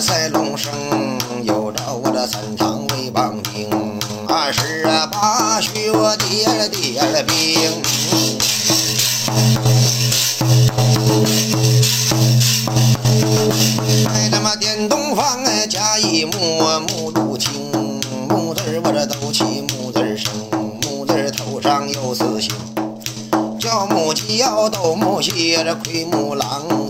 [0.00, 0.72] 赛龙生，
[1.42, 3.68] 有着我的三堂威棒兵，
[4.26, 7.82] 二十八须我爹了点兵。
[14.08, 17.52] 哎，他妈电东方哎，甲乙木木入青，
[18.26, 20.32] 木字儿我这都起木字生，
[20.80, 22.50] 木字儿头上有四星，
[23.60, 26.80] 叫木鸡要斗木蟹，这魁木狼。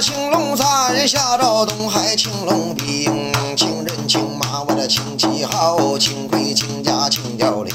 [0.00, 7.72] 青龙山，下着东海青龙兵，青人青马，我的青旗号，青盔青甲青雕翎，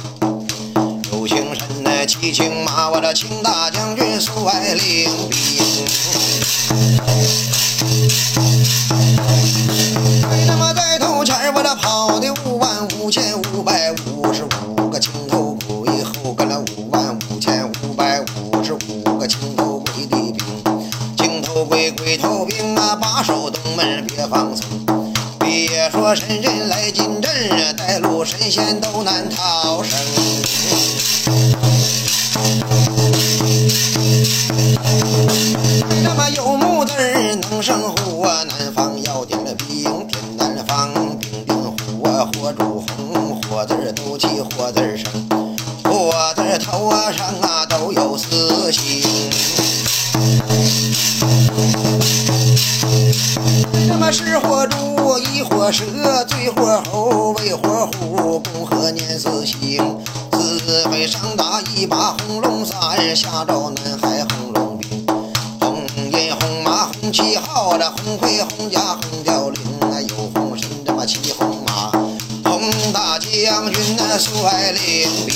[1.11, 5.39] 有青身那骑青马，我的青大将军苏爱领兵。
[10.45, 20.40] 那么在头前儿我这跑的五万五千五百五十五个青头鬼，后跟了五万五千五百五十五个青头鬼的兵，
[23.23, 24.67] 守东门别放松。
[25.39, 27.31] 别说神人来进阵，
[27.75, 29.97] 带路神仙都难逃生。
[36.03, 36.93] 那么有木字
[37.49, 41.55] 能生火，南方要点了兵，天南方兵丁
[41.99, 45.11] 火，火烛红，火字儿都起火字儿生，
[45.83, 48.40] 火字头上啊都有四
[54.11, 55.85] 是火猪，一火蛇，
[56.27, 59.81] 醉火猴，为火虎，共和年四星。
[60.33, 65.05] 四位上打一把红龙伞，下着南海红龙兵。
[65.61, 71.91] 红印红马红旗号，这红盔红甲红雕翎，啊有红身这么骑红马，
[72.43, 75.31] 红大将军那率领兵。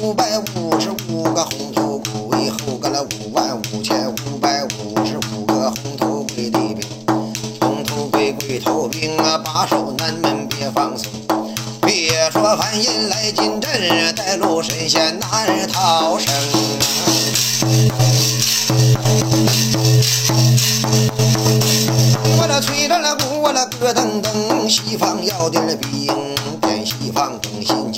[0.00, 1.98] 五百五十五个红头
[2.28, 6.80] 鬼，后跟了五万五千五百五十五个红头鬼的兵，
[7.60, 11.10] 红头鬼鬼头兵啊，把守南门别放松。
[11.82, 16.32] 别说凡人来进阵，带路神仙难逃生
[22.38, 26.06] 我那吹着那鼓，我那咯噔噔，西方要点兵，
[26.60, 27.92] 点西方更新，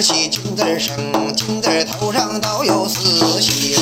[0.00, 0.96] 喜，金字儿升，
[1.34, 3.74] 金字儿头上都有四星。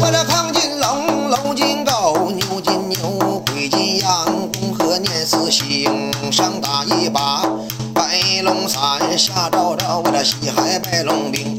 [0.00, 7.42] 我这亢金龙，龙金狗，牛金牛，鬼金羊，共和年四星，上打一把
[7.94, 11.58] 白龙伞，下照着我这西海白龙兵。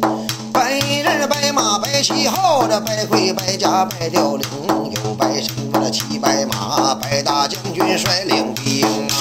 [0.51, 5.41] 白人白马白旗号，这白盔白甲白雕翎，有白
[5.89, 9.15] 骑白马，白大将军率领兵啊。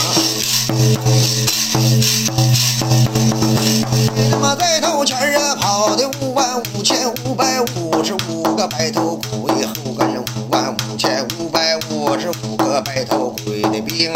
[4.30, 14.12] 那么在头前儿啊，跑的五万五千五百五十五个白头鬼，后跟上五万五千五百五十五个白头鬼的兵，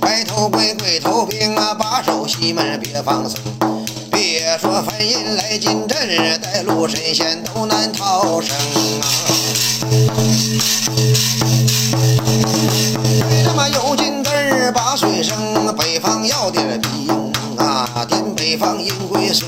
[0.00, 3.38] 白头鬼鬼头兵啊，把守西门别放松。
[4.10, 8.56] 别说凡人来进阵，带路神仙都难逃生
[9.00, 9.06] 啊！
[18.50, 19.46] 北方阴归水，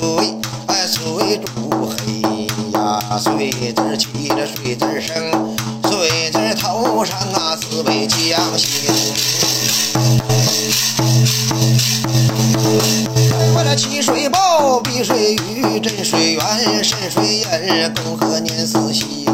[0.67, 2.21] 哎水煮黑
[2.75, 5.57] 呀，水字起着水字生，
[5.89, 8.93] 水字头上啊四位将星。
[13.55, 19.25] 我这起水报，避水雨，镇水源，渗水淹，共和年四星，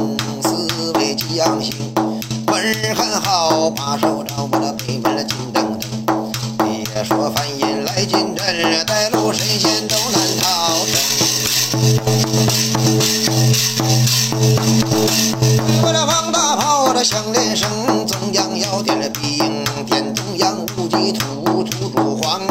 [0.45, 1.75] 四位将星，
[2.47, 5.25] 文儿很好，把守着我这北门的
[8.57, 10.97] 进阵，带路神仙都难逃生。
[15.83, 17.69] 我这放大炮，这响连声，
[18.07, 22.47] 中央要点了兵，点中央无忌土，土主黄。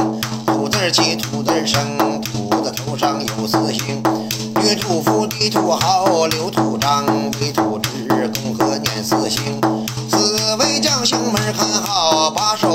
[0.46, 4.04] 土字儿起，土字儿生，土的头上有四星。
[4.62, 7.04] 女土夫，地土豪，刘土张，
[7.42, 9.60] 为土直，共和念四星。
[10.12, 12.75] 四位将星们儿看好，把手